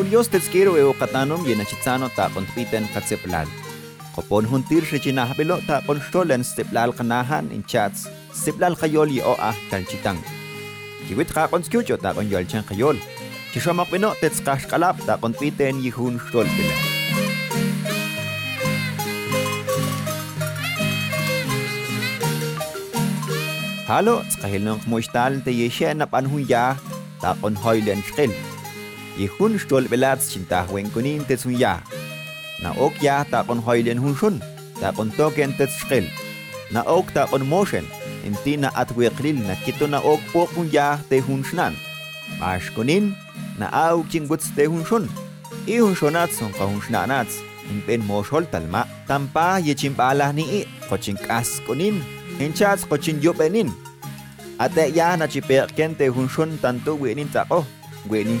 [0.00, 3.44] Julios tetskero eo katanum yenachitsano ta kontpiten katseplal.
[4.16, 10.16] Kopon huntir shechinahbelo ta konstolen steplal kanahan in chats steplal kayol yeo ah kalchitang.
[11.04, 12.96] Kiwit ka konskyucho ta konyolchan kayol.
[13.52, 16.80] Kishamakbino tetskashkalap ta kontpiten yihun stolpilay.
[23.84, 26.80] Halo, sa kahil ng kumushtal, tayo siya napanhuya,
[27.20, 28.32] takon hoy lenskil.
[29.20, 29.28] Shkil.
[29.28, 31.80] Yihun stol belats cinta wen kunin te sun ya.
[32.62, 34.40] Na ok ya ta kon hoylen hun shun,
[34.80, 36.04] ta kon token te shkil.
[36.72, 37.84] Na ok ta kon motion,
[38.24, 41.74] inti na at weklil na kito na ok po kun ya te hun shnan.
[42.38, 43.14] Mash kunin,
[43.58, 45.08] na au kinguts te hun shun.
[45.66, 50.66] I hun shonats son ka hun shnanats, in pen moshol talma, tampa yechimpala ni i,
[50.88, 52.00] kochin kas kunin,
[52.38, 53.72] hinchats kochin yopenin.
[54.60, 57.64] Ate ya na chiperken te hun shun tanto wenin tako,
[58.08, 58.40] wenin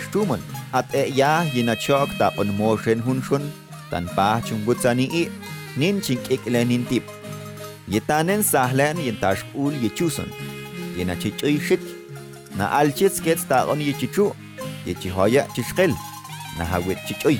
[0.72, 3.44] at e ya yina chok tap on mo shen hun shun
[3.90, 5.22] tan pa chung butsani i
[5.80, 7.04] nin ching ik lenin tip
[7.92, 10.30] yetanen sahlen yintash ul yichuson
[10.96, 11.82] yina chichui shit
[12.58, 14.26] na alchits kets ta on yichichu
[14.86, 15.92] yichihoya chichqil
[16.58, 17.38] na hawit chichui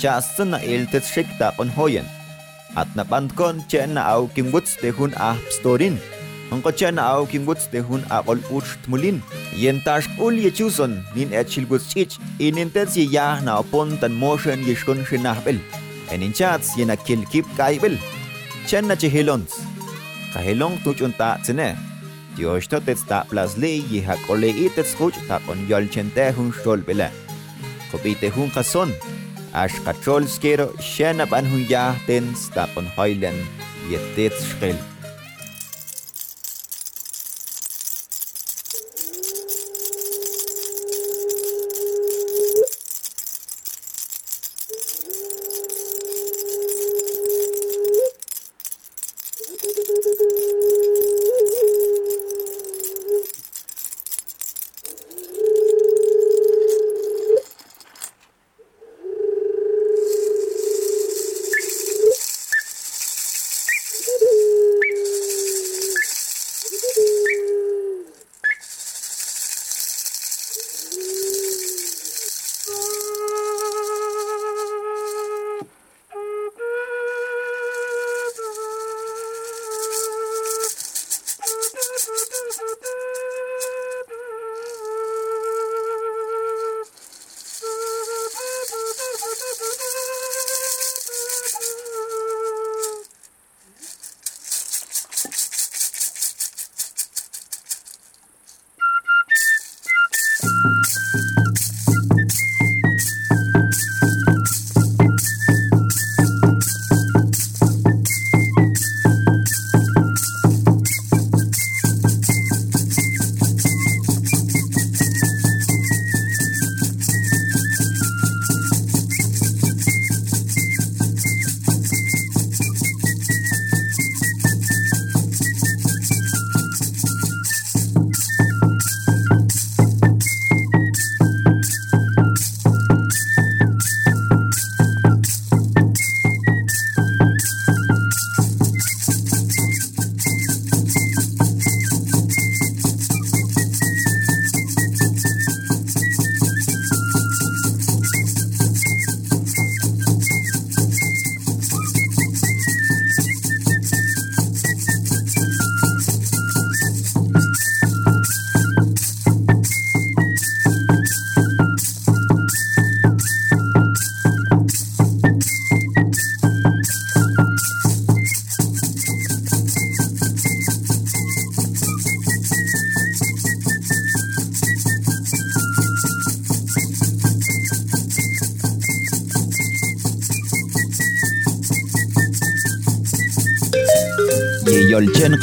[0.00, 2.06] chasan na eltets shik ta on hoyen
[2.80, 5.96] at na bandkon chen na au kimbuts te hun ah storin
[6.50, 9.20] Kotse na au kimbuts te hun a ol uch tmulin.
[9.54, 14.12] Yen tash ul ye chuson nin et chilguts chich inintet si ya na opon tan
[14.12, 15.58] motion yishkon shinahbel.
[16.10, 17.96] Enin chats yen a kil kip kaibel.
[18.66, 19.52] Chen na chihilons.
[20.34, 21.76] Kahilong tuchun ta tsine.
[22.36, 25.86] Dios to tets ta plasli yi ha kole itets kuch ta kon yol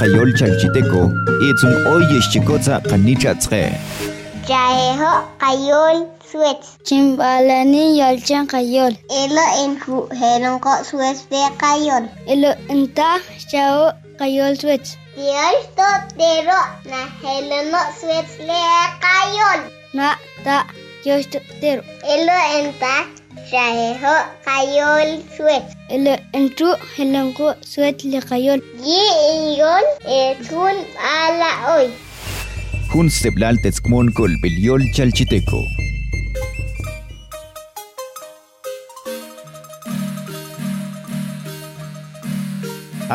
[0.03, 1.01] qallol chalchiteco
[1.47, 3.61] itzun oyes chicoza qanichatzqe
[4.47, 5.11] Chaeho
[5.43, 5.97] qayol
[6.29, 6.67] suets.
[6.87, 8.97] Chimbalani yolchan qayol.
[9.21, 12.03] Elo enku heron ko suets de qayol.
[12.33, 13.07] Elo enta
[13.51, 13.79] chao
[14.19, 14.97] qayol suets.
[15.15, 15.89] Diol to
[16.19, 16.59] tero
[16.91, 18.61] na helono suets le
[19.05, 19.59] qayol.
[19.97, 20.09] Na
[20.45, 20.57] ta
[21.07, 21.81] yosh to tero.
[22.15, 22.93] Elo enta
[23.51, 25.63] شهيهو خيول سويت
[26.35, 31.89] انتو هلنقو سويت لخيول جي ايول اتون على اوي
[32.93, 35.61] كون استبلال تسكمون كل belyol chalchiteko.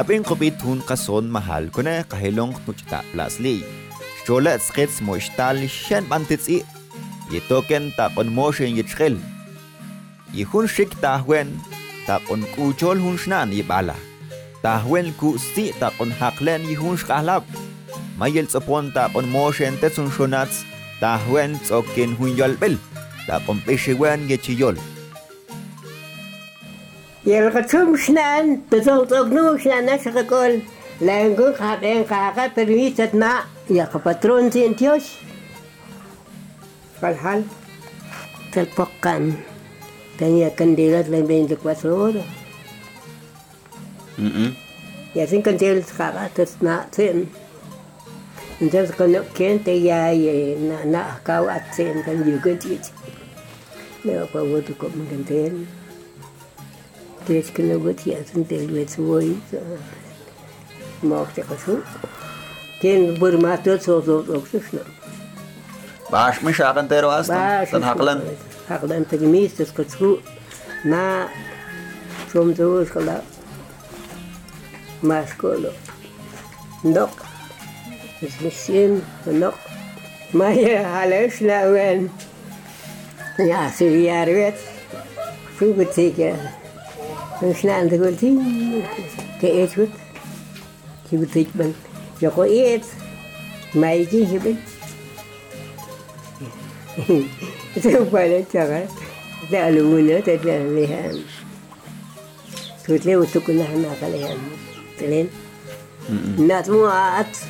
[0.01, 3.57] Abin kubit hun kason mahal kuna kahilong tuchita plasli.
[4.25, 6.59] Shola skits mo ishtal shen bantits i.
[7.33, 9.15] Yetoken tapon mo shen yitchil.
[10.34, 10.34] yichkel.
[10.34, 11.60] Yihun shik tahwen
[12.08, 13.96] tapon kuchol hun shnan yibala.
[14.64, 17.44] Tahwen ku si tapon haklen yihun shkahlab.
[18.18, 20.66] Mayel tsopon tapon motion tetsun shonats.
[21.00, 22.78] Tahwen tsokin hun yolbel.
[23.28, 24.78] Tapon pishiwen yechiyol.
[27.26, 30.62] يلغتهم شنان بتوطقنو شنان نشغل
[31.02, 35.04] لانقو خاطين خاقا برميتتنا يا باترون تينتيوش
[37.02, 37.44] فالحال
[38.52, 39.34] تلبقان
[40.19, 42.25] tenía candelas las 24 horas.
[44.17, 44.55] Mm -mm.
[45.15, 47.29] Y hacen candelas jabatas, nacen.
[48.61, 52.91] Entonces cuando gente ya eh, na na kawat sen kan juga cici.
[54.03, 55.63] Leo pa wotu ko mengkantel.
[57.25, 59.39] Tres kena wot ya sen tel wet swoi.
[61.07, 61.39] Mok.
[62.83, 64.83] Ken burma tot so so so.
[66.11, 68.27] Bash mi shakan terwas haklan.
[68.69, 70.21] Акдам таги месяц кацлу
[70.85, 71.29] на
[72.31, 73.23] шом заушкала
[75.01, 75.73] машколу.
[76.83, 77.11] Нок.
[78.21, 79.55] Змесин, нок.
[80.33, 82.11] Мая халешна вен.
[83.39, 84.59] Ja, zo jaar werd.
[85.57, 86.39] Vroeger tegen.
[87.41, 88.85] Een snaan te goed zien.
[89.41, 89.91] Kijk, eet goed.
[91.09, 91.49] Moet dit.
[92.19, 92.89] Je gaat eten,
[93.73, 93.97] Maar.
[97.79, 98.85] पाण्यात सगळं
[99.53, 101.13] ते अलवून त्याचे आणले ह्या
[102.87, 104.35] सुटले उचकून हा नाकाला ह्या
[105.01, 105.27] तळेन
[106.47, 107.45] नाचमू आत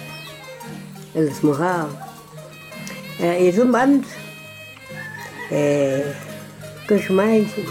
[1.17, 1.75] लसमू हा
[3.37, 4.01] इथून बांध
[6.91, 7.63] कशमायची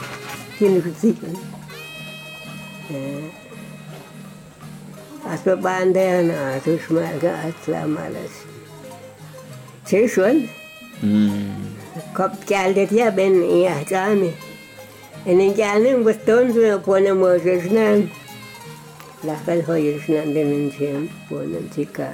[0.60, 1.12] किनकुची
[5.26, 8.26] असं बांधाय ना सुषमा असला मला
[9.92, 10.40] शेषवण
[12.18, 14.32] kapkeldėt dia ben į atami.
[15.26, 18.08] Enin gelin guston su pone možežnan.
[19.28, 22.12] Lafel hoyežnan demin chem pone tika.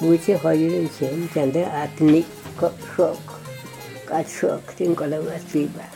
[0.00, 2.24] Buçe hoyerin chem çanda atni
[2.60, 3.40] kop şok.
[4.06, 5.86] ka şok tin kolam asiba.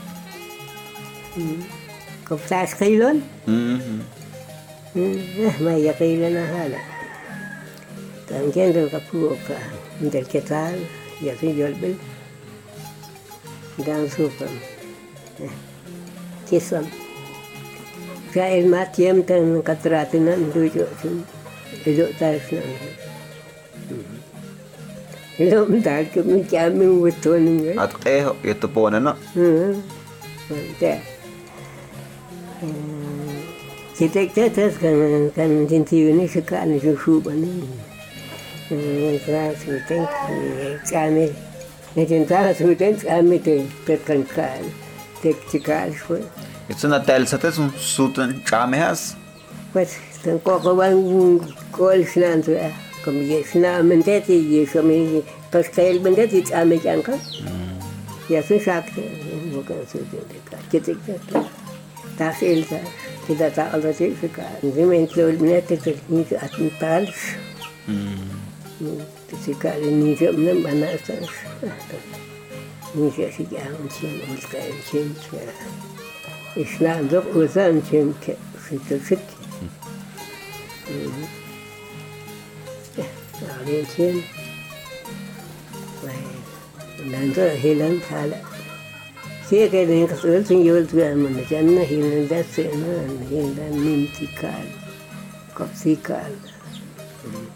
[2.28, 3.18] Kop tas kıylon?
[5.60, 6.80] ما يقيلنا هذا
[8.28, 9.58] كان كان كفوكا
[10.00, 11.94] من ketal yazın yolbil
[13.86, 14.48] dan supam
[16.50, 16.84] kisam
[18.34, 21.24] ka ilmat yem tan katratin an dujo tin
[21.86, 22.60] ido tarifna
[25.38, 27.76] Lom dal ke min kami weton ngai.
[27.76, 29.12] At eh itu pona na.
[29.36, 29.84] Hmm.
[30.80, 30.96] Te.
[34.00, 34.96] Kita kita kan
[35.36, 37.68] kan tinti ini sekarang susu bani.
[38.70, 39.18] Ini.
[39.22, 40.06] Keras kita
[40.90, 41.30] kami.
[41.96, 44.62] Ni jinta sudan kami te petkan kan.
[45.22, 46.20] Tek cikal fue.
[46.68, 49.16] Ito na tel sa tes un sutan chame has.
[49.72, 51.40] Pues tan koko bang
[51.72, 52.74] kol sinan tu eh.
[53.04, 57.16] Comme yesna mendeti yesami pastel mendeti ame janka.
[58.28, 59.06] Ya se sakte
[59.54, 60.20] bukan se de
[60.50, 60.58] ka.
[60.68, 61.46] Kita kita.
[62.18, 62.82] Tas elsa.
[63.24, 64.44] Kita ta ala se ka.
[64.60, 67.14] Ni men tlo minete te ni atn tals.
[69.42, 71.16] Ficare nicio, nem banáltam,
[71.60, 72.00] látom.
[72.92, 75.54] Nicio si gyámcsém, uzgámcsém, csinál.
[76.54, 78.18] És nádok uzgámcsém,
[78.68, 79.20] sütösük.
[83.46, 84.24] Rálécsém.
[87.10, 88.40] Nánta hélen fále.
[89.46, 94.64] Székelnénk az öltön jól tudom, hogy enne hélen beszélne, hélen mintikál,
[95.52, 96.30] kapszikál.
[97.26, 97.55] Mm.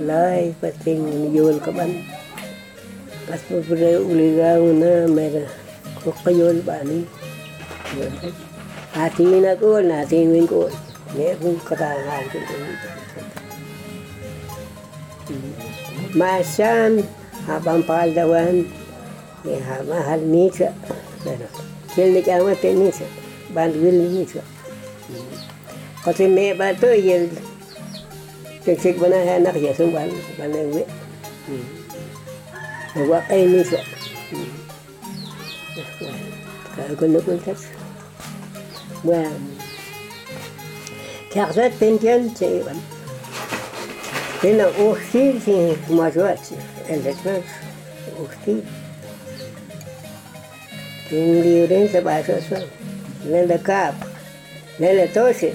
[0.00, 2.02] lain penting yol kaman
[3.28, 5.44] kas po pula uliga una mera
[6.00, 7.04] kokayol bani
[8.96, 10.66] hati na ko natin win ko
[11.16, 12.38] ne ko katangan ko
[16.16, 17.04] masan
[17.46, 18.66] habang paldawan
[19.44, 20.72] ne hama hal nisa
[21.94, 23.06] खेलने क्या मत नहीं
[23.54, 24.24] बाँध भी नहीं
[26.04, 27.16] कथे मैं बात तो ये
[28.66, 30.84] चेक बना है ना जैसे बने हुए
[32.96, 33.84] भगवा कहीं नहीं sir
[37.00, 37.56] كنا قلت
[39.04, 39.24] و
[41.34, 42.76] تاخذت بنتين تقريبا
[44.44, 46.40] هنا أختي في مجوات
[46.90, 47.42] الأسماك
[48.20, 48.62] أختي
[51.12, 52.66] مليونين سبعة أسماك
[53.26, 53.94] لأن كاب
[54.80, 55.52] لأن توشن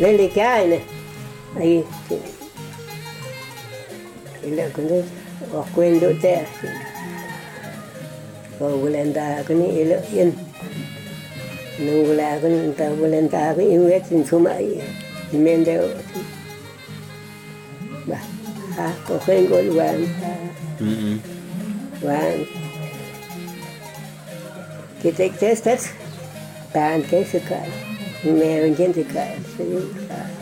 [0.00, 0.80] لأن كائنه
[1.58, 1.84] ahí
[4.48, 5.04] ilakunu
[5.54, 6.34] wakwendo te
[8.58, 9.44] ko gulenta
[10.14, 10.32] yen
[12.76, 13.54] ta
[14.28, 14.80] suma yi
[15.44, 15.74] mende
[18.08, 18.18] ba
[18.76, 18.86] ha
[22.06, 22.38] wan
[25.02, 25.82] kitek testas
[26.72, 27.68] tan kesikal
[28.24, 30.41] me unjen tikal sikal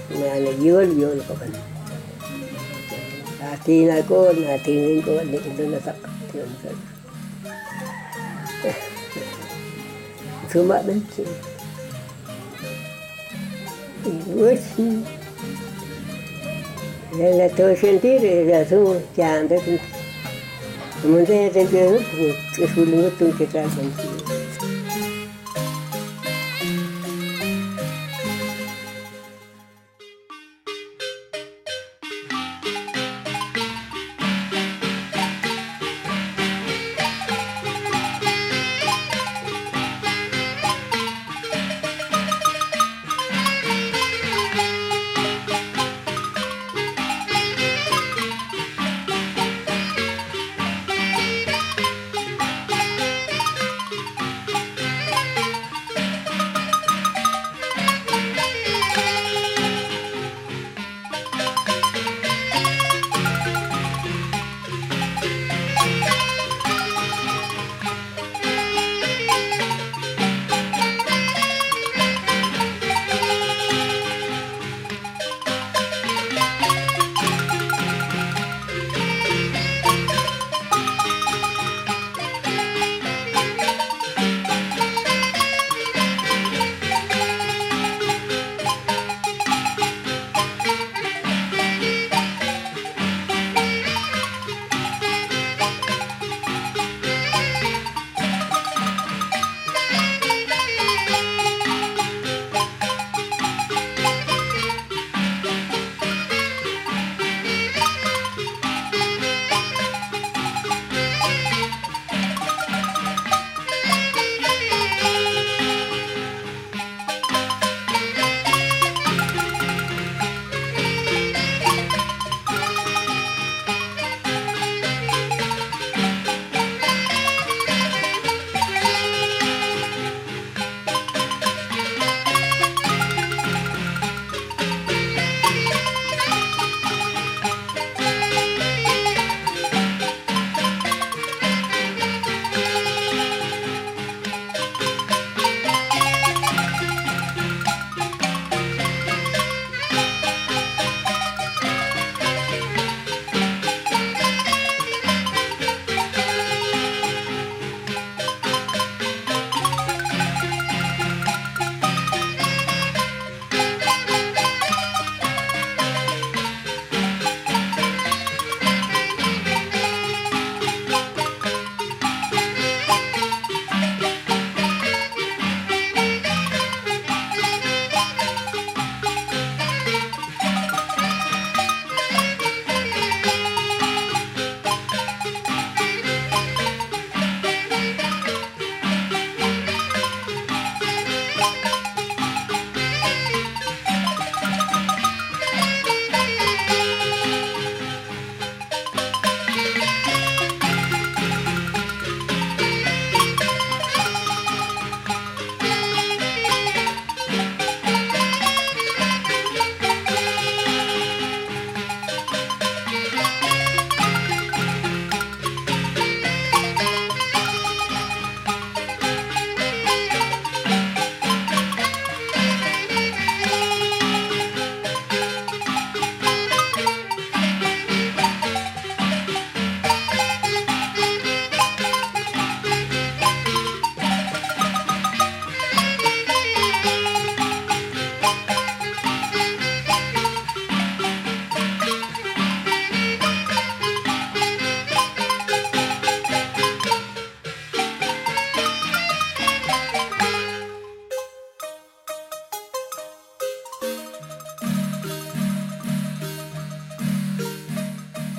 [0.19, 1.51] na yun yun ko kan
[3.39, 5.97] hati na ko hati rin ko hindi ito nasak
[6.35, 6.75] yun kan
[10.51, 11.51] suma din siya
[14.01, 15.05] Igual sim.
[17.13, 19.55] Ela to sentir, ela to que anda.
[21.03, 22.63] Não tem tempo, eu não estou.
[22.63, 24.40] Eu fui no outro que está acontecendo.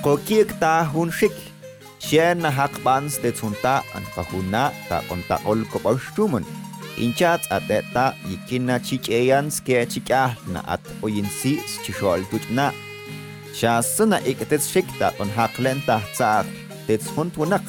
[0.03, 1.33] Kokiek ta hunshik.
[2.03, 6.45] Sien na hakbans de tsunta an kahuna ta konta olko paustumun.
[6.99, 11.53] Inchat at eta yikina chichayan ske chikah na at oyinsi
[11.85, 12.67] chichol tutna.
[13.55, 16.47] Shasana iketet shikta on haklen tahtsaak
[16.87, 17.63] tetshuntunak.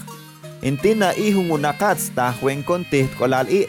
[0.68, 3.62] Intina ihungunakats tahwen kon tihkolal i.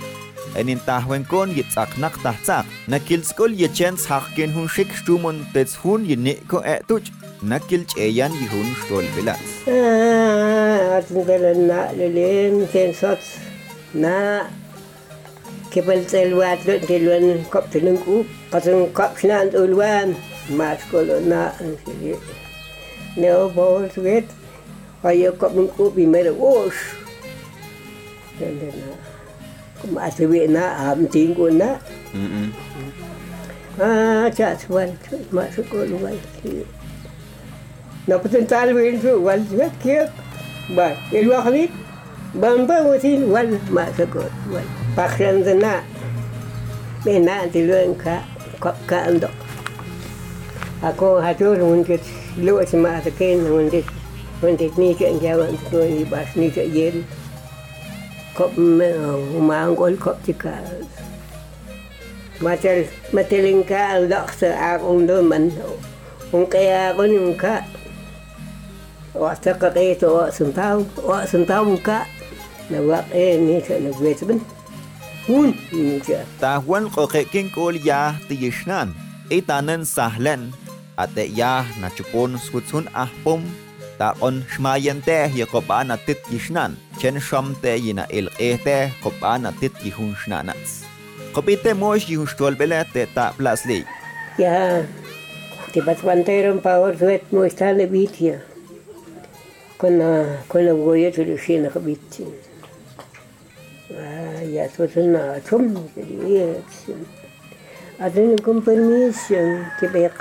[0.56, 2.64] Enin tahwen kon yitzaknak tahtsaak.
[2.88, 7.12] Nakilskol yechens hakkin hunshik stumon tetshun yiniko etuch.
[7.44, 9.36] nakil ceyan yihun shol bila.
[10.96, 13.36] Atin kalan na lulim ken sots
[13.92, 14.48] na
[15.68, 20.16] kepal telwat lo telwan kop tenung ku kasung kop shnan ulwan
[20.56, 21.52] mas kolo na
[23.18, 24.24] neo bol suet
[25.04, 26.96] ayo kop nung ku bimere wosh.
[29.84, 31.76] Kuma asewi na am tingku na.
[33.74, 34.94] Ah, cak suan,
[35.34, 36.14] masuk ke luar.
[38.08, 40.08] نقطن طالب ينفو والتفكر
[40.70, 41.68] باي الوخلي
[42.34, 44.30] بمبوتين والما تقول.
[44.96, 45.82] بخشن ذنا
[47.06, 48.22] من نادي لون كا
[48.88, 49.30] كا أندق
[50.84, 52.00] أكون هاتور ونجت
[52.38, 53.84] لوت ما تكين ونجت
[54.42, 57.02] ونجت نيك أنجا ونجت نوني باش نيك يري
[58.36, 60.64] كوب وما نقول كوب تكا
[62.40, 65.52] مثل مثل إنك أندق سأعون دومن
[66.32, 67.64] ونكيا غنم كا.
[69.14, 70.82] Kayo to suntaw.
[71.06, 72.06] Wa suntaw ka.
[72.70, 74.40] Nawak eh ni sa nagwesban.
[75.28, 76.26] Hun ni siya.
[76.40, 78.92] Tahuan qoqekin kol ya tiyishnan.
[79.30, 80.52] Itanen sahlen.
[80.96, 83.44] Ate ya na chupon skutsun ahpum.
[83.94, 86.74] Taon shmayente yakopaan atit yishnan.
[86.98, 90.82] Chen shamte yina ilqete kopaan atit yihun shnanats.
[91.30, 93.86] Kopite mosh yihun stolbele te ta plasli.
[94.34, 94.82] Ya,
[95.70, 98.53] tibat banteron power suet mo estale bitia.
[99.84, 102.26] kuna kuna nguo yetu ilishina kabiti
[104.52, 105.88] ya tutuna atum
[108.00, 110.12] atini kumpermisio kibek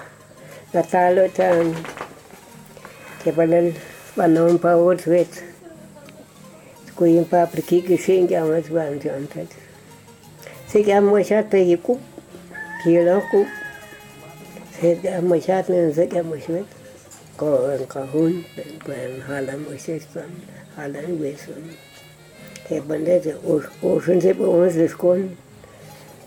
[0.73, 1.75] natalo tan
[3.23, 3.73] kibalel
[4.17, 5.43] banon pa utwet
[6.95, 9.47] kuyin pa priki kishin kya mas ban jan tet
[10.67, 11.01] se kya
[16.11, 16.67] kya mashat
[17.37, 18.43] قوان قهون
[18.87, 20.29] بان حالا مشيش بان
[20.77, 21.71] حالا نويسون
[22.69, 23.27] هي بندات
[23.83, 25.35] اوشن سيب اوشن سيشكون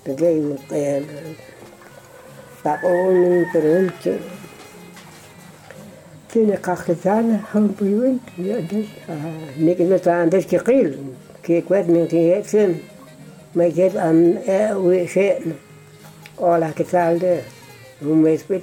[0.06, 1.06] بجاي مقيانا
[2.64, 4.18] فاقون من برون تر
[6.32, 8.86] تين قاختان هم بيون يادل
[9.60, 10.98] نكنا تاندر كقيل
[11.42, 12.74] كي كوات من كي هاتسن
[13.54, 15.52] ما جد ام اوي شئن
[16.40, 17.40] اولا كتال ده
[18.02, 18.62] هم ويسبت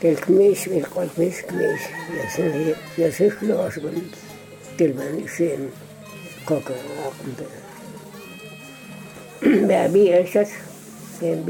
[0.00, 1.82] Del kmis, el colpes kmis.
[2.16, 3.96] Yasun, yasun los con
[4.76, 5.70] tilman sen.
[6.44, 6.74] Coca,
[7.08, 7.46] akunde.
[9.40, 10.50] Beabi esas.
[11.20, 11.44] en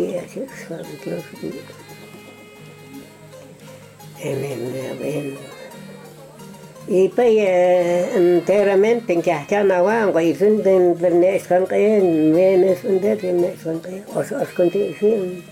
[6.88, 14.48] يبي آه، انتيرامنت كحكا نوان غيزن دن برناش خنقين وين سندات برناش خنقين وش أش
[14.58, 15.42] كنت إشين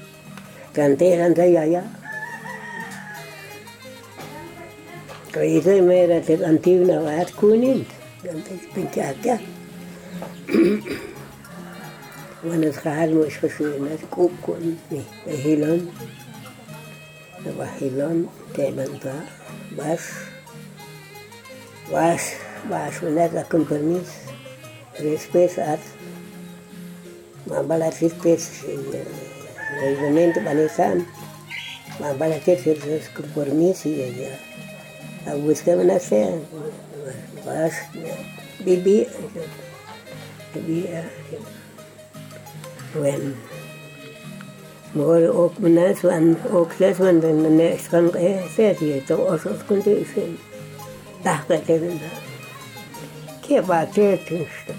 [0.75, 1.85] كان تيران زيايا
[5.37, 5.89] غيزن
[6.21, 7.85] كان تيران
[8.95, 9.39] كحكا
[12.45, 14.33] وأنا صغار مش خشوين كوب
[21.93, 22.35] was,
[22.69, 24.09] was willen dat compromis,
[24.93, 25.79] respect had.
[27.43, 28.51] Maar bala respect,
[29.81, 31.07] reglement balesan,
[32.01, 34.39] maar bala het compromis hier.
[35.25, 36.47] Dat moest ik me zeggen.
[37.45, 37.73] Was,
[38.65, 39.07] bibi,
[40.53, 40.89] bibi,
[42.93, 43.35] when.
[44.93, 46.05] Maar ook mijn huis,
[46.53, 50.52] ook zes, want mijn huis kan ik zeggen, toch als het kon ik vinden.
[51.25, 52.11] tahtalarında
[53.43, 54.77] kebapçıya çalıştık.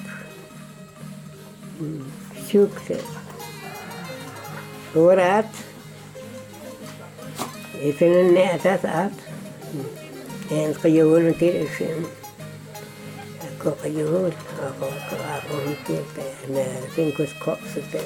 [2.36, 2.98] Küçüktü.
[4.94, 5.46] Sonra at,
[7.82, 9.12] etinin ne atat at,
[10.52, 12.08] en kıyıvını tirişim.
[13.60, 14.34] Ako kıyıvın,
[14.68, 18.02] ako ako ako hitirte, ne cinkus kopsute.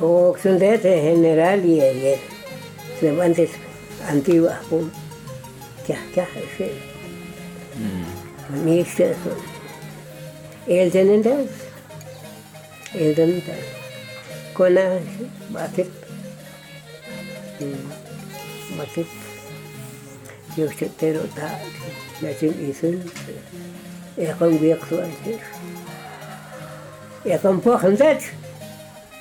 [0.00, 2.18] O oksundete general ye ye,
[3.00, 3.50] se vantes
[4.10, 4.90] antigua, pum,
[5.86, 6.26] kah
[6.58, 6.91] şey.
[8.64, 9.32] మీకు తెలుసు
[10.72, 11.32] ఏల్చనంటే
[12.96, 13.56] ఏల్చనంటే
[14.56, 14.78] కొన
[15.50, 15.96] bucket
[18.78, 19.14] bucket
[20.60, 21.22] చెప్తారు
[22.24, 23.00] నచ్చిన ఇసులు
[24.22, 25.34] ఏకం బియక్సు అంటే
[27.32, 28.24] ఏకం పోకంతట్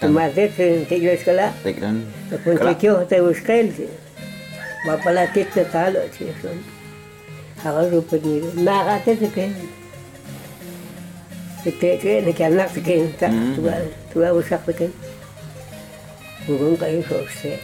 [0.10, 0.52] माझेच
[0.90, 3.86] तेजवेश कला पण ते केव्हा होतं उष्काईल ते
[4.88, 6.00] बापाला तेच तर चालू
[9.30, 9.54] ken.
[11.64, 13.30] Te te ken ke anak te ken ta.
[13.56, 13.74] Tua
[14.14, 14.92] tua usak te ken.
[16.48, 17.62] Bugun kayo sose.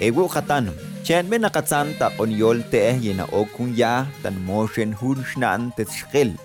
[0.00, 0.76] Ewu katanum.
[1.02, 5.72] Chen ben nakatsan ta on yol te eh yena okun ya tan motion hun shnan
[5.76, 6.36] te shkil.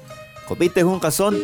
[0.47, 1.35] Kopite hun kason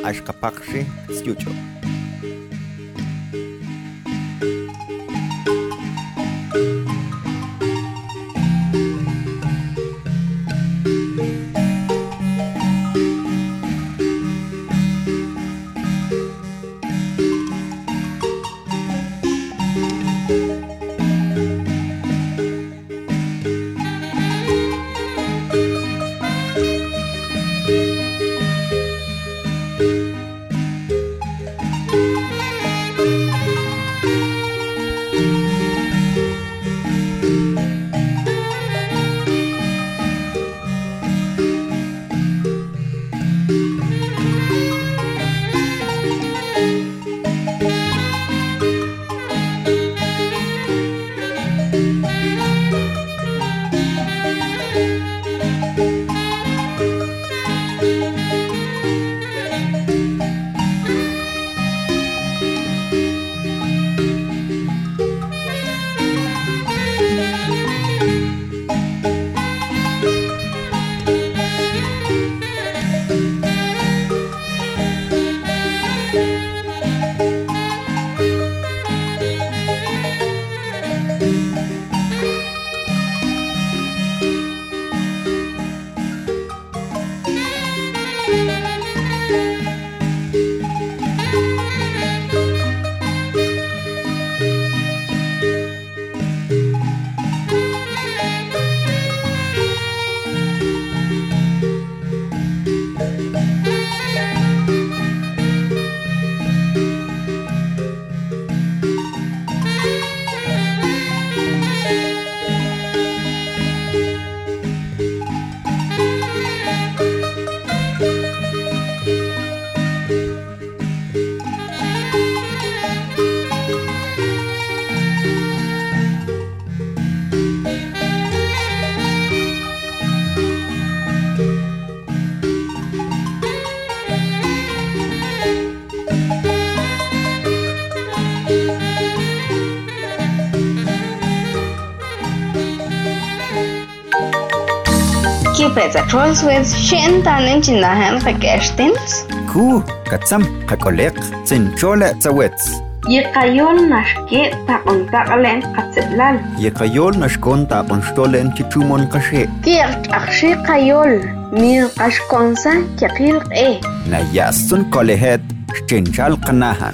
[145.73, 149.25] Crossways shen tanin chinahan kakestins.
[149.51, 152.65] Ku katsam kakolek tsin chole tsawets.
[153.09, 156.37] Yikayol nashke takon takalen katsetlal.
[156.61, 159.49] Yekayol nashkon ta konstolen chichumon kashe.
[159.65, 161.25] Kirt akshi kayol.
[161.51, 163.81] Mir kashkonsa kyakil e.
[164.05, 165.41] Na yasun kolehet
[165.89, 166.93] chinchal kanahan.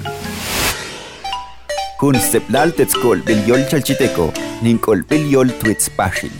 [2.00, 6.32] Kun seplal tetskol bilyol chalchiteko, ninkol bilyol twits pashil.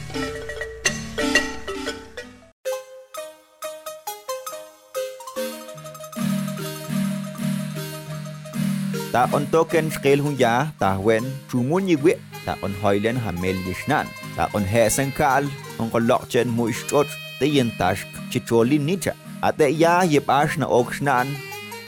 [9.12, 14.06] Ta on token shkel hun ya ta wen chumun yigwe ta on hoilen hamel yishnan
[14.36, 15.44] ta on hesen kal
[15.80, 19.12] on kolok chen mu ishtot te yen tash chicholi nicha
[19.48, 21.28] ate ya yebash na okshnan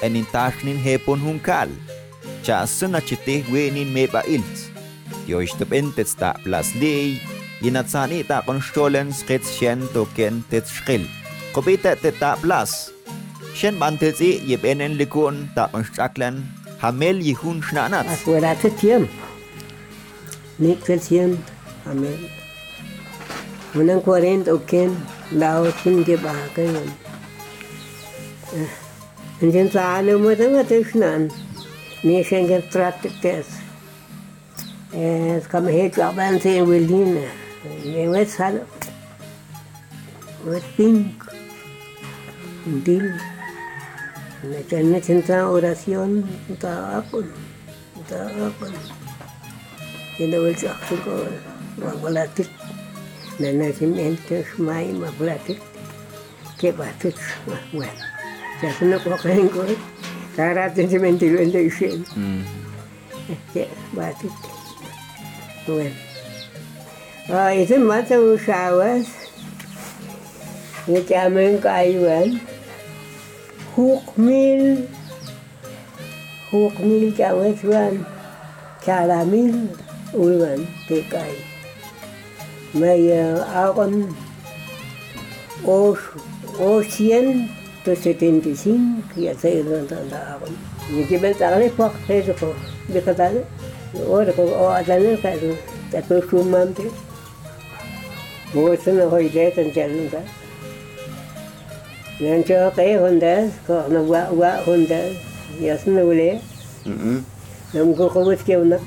[0.05, 1.71] en in tashnin hepon hun kal.
[2.45, 4.61] Cha suna chite wenin meba ilts
[5.31, 7.21] yo ishtepentets ta plas lei
[7.63, 11.05] yinatsani ta kon stolen skets shen token tet shkel
[11.55, 12.91] kopita te ta plas.
[13.59, 16.37] Shen bantetsi yebenen likun ta on shaklan
[16.83, 18.07] Hamel y Hun Schnanat.
[18.09, 19.07] Acuérdate Tiem.
[20.59, 21.39] Nickel tiam.
[21.85, 22.19] Hamel.
[23.75, 24.91] Unan cuarenta o ken
[25.31, 26.91] lao chin ke bahakan.
[29.41, 31.31] Anjan taalo mo tanga tishnan.
[32.03, 33.47] Nishan ke tratikes.
[34.93, 37.31] Es kam het aban se wilina.
[37.85, 38.67] Yemet salo.
[40.45, 41.15] With pink.
[42.85, 43.09] Deal.
[44.43, 46.27] Mete en esa oración,
[46.59, 47.31] taakon,
[48.11, 48.75] taakon.
[50.19, 51.15] Yada wal sakso ko,
[51.79, 52.51] wagulatit.
[53.39, 55.63] Nanasimento, sumay, magulatit.
[56.59, 57.15] Kebatit,
[57.47, 57.95] wagwan.
[58.59, 59.63] Sa sunok wakain ko,
[60.35, 62.03] karatin si Mentilwenda isin.
[62.19, 63.39] Mm-hmm.
[63.55, 64.35] Kebatit.
[65.71, 65.95] Wagwan.
[67.31, 69.07] Ah, ito mata usawas.
[70.91, 72.43] Ngitiamin kaayuan.
[72.43, 72.52] Ngitiamin kaayuan
[73.77, 74.89] hukmil
[76.51, 78.05] hukmil kawetuan
[78.85, 79.73] kalamil
[80.13, 81.37] ulwan tekai.
[82.75, 84.17] Maya aron
[86.59, 87.49] osien
[87.85, 90.57] to setenta cinco ya se irán a aron
[90.91, 92.55] ni que ven tagale por eso por
[92.89, 93.31] de cada
[94.09, 95.53] o atane cada
[95.91, 96.85] te por su mante
[98.55, 100.09] Bosan hoy de tan jalun
[102.23, 105.01] Mijn tjokke honderd, kocht nog wat wat Honda,
[105.59, 106.39] Yes, no le.
[106.85, 107.19] Mhm.
[107.73, 108.79] Nam ko ko wat keu na.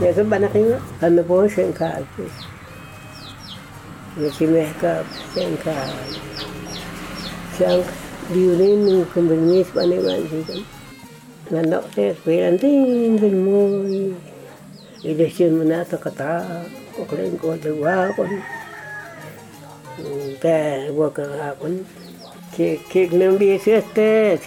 [0.00, 2.04] Ya so banak yo, kan po sen ka.
[4.20, 5.00] Ya si me ka
[5.32, 5.72] sen ka.
[7.56, 7.82] Sang
[8.32, 10.60] diurin ng kumbinis pa ni man si
[11.48, 13.64] Nandok sa esperan din din mo.
[15.08, 16.44] Ida siya mo na sa kata.
[16.92, 18.28] Kuklain ko, dagawa ko.
[18.28, 18.57] Kuklain ko,
[21.12, 21.86] que happen.
[22.56, 24.42] Kijk, kijk que wie is het tijd.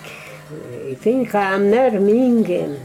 [0.89, 2.77] Ik denk aan naar mingen.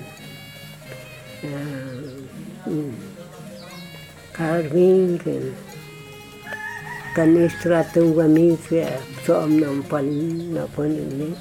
[4.32, 5.54] Carvingen.
[7.14, 7.50] Kan ik
[7.94, 8.86] não wat mensen
[9.24, 11.34] zo'n naam van napoleon.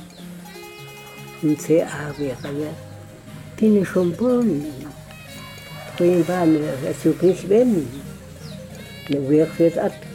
[1.40, 2.76] Niet ze afwegen.
[3.56, 4.66] Tine champon.
[5.96, 7.88] Toen waren we, als je prins bent,
[9.08, 10.14] que.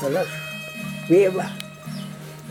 [0.00, 0.30] Terus
[1.06, 1.46] Biba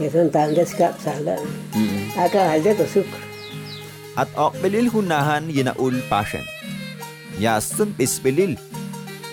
[0.02, 1.38] Isun tandes kap sala.
[1.78, 2.18] Mm-hmm.
[2.18, 3.10] Aka halde to suk
[4.18, 6.42] At okbilil hunahan yinaul passion
[7.42, 8.58] Yasun pisbilil